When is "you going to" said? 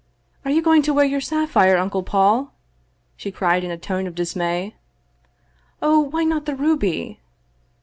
0.49-0.95